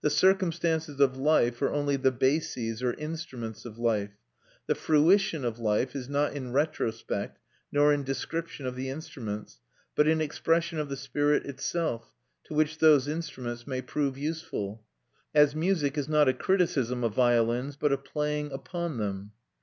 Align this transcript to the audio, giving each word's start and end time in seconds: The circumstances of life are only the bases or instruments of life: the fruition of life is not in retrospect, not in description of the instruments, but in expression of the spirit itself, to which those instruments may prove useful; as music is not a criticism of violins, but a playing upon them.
The 0.00 0.08
circumstances 0.08 0.98
of 0.98 1.18
life 1.18 1.60
are 1.60 1.70
only 1.70 1.96
the 1.96 2.10
bases 2.10 2.82
or 2.82 2.94
instruments 2.94 3.66
of 3.66 3.76
life: 3.76 4.12
the 4.66 4.74
fruition 4.74 5.44
of 5.44 5.58
life 5.58 5.94
is 5.94 6.08
not 6.08 6.32
in 6.32 6.54
retrospect, 6.54 7.38
not 7.70 7.90
in 7.90 8.02
description 8.02 8.64
of 8.64 8.76
the 8.76 8.88
instruments, 8.88 9.60
but 9.94 10.08
in 10.08 10.22
expression 10.22 10.78
of 10.78 10.88
the 10.88 10.96
spirit 10.96 11.44
itself, 11.44 12.14
to 12.44 12.54
which 12.54 12.78
those 12.78 13.06
instruments 13.08 13.66
may 13.66 13.82
prove 13.82 14.16
useful; 14.16 14.84
as 15.34 15.54
music 15.54 15.98
is 15.98 16.08
not 16.08 16.30
a 16.30 16.32
criticism 16.32 17.04
of 17.04 17.12
violins, 17.12 17.76
but 17.76 17.92
a 17.92 17.98
playing 17.98 18.50
upon 18.50 18.96
them. 18.96 19.32